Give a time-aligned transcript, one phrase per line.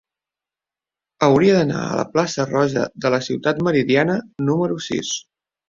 [1.27, 4.19] Hauria d'anar a la plaça Roja de la Ciutat Meridiana
[4.51, 5.17] número sis.